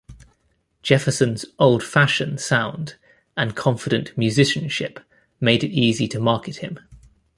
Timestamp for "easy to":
5.71-6.19